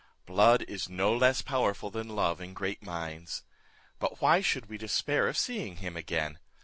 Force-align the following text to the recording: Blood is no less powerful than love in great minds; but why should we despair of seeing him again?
Blood 0.25 0.63
is 0.63 0.89
no 0.89 1.15
less 1.15 1.43
powerful 1.43 1.91
than 1.91 2.09
love 2.15 2.41
in 2.41 2.55
great 2.55 2.81
minds; 2.81 3.43
but 3.99 4.19
why 4.19 4.41
should 4.41 4.65
we 4.65 4.79
despair 4.79 5.27
of 5.27 5.37
seeing 5.37 5.75
him 5.75 5.95
again? 5.95 6.39